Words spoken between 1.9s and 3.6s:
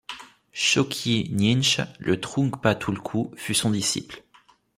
le Trungpa Tulkou fut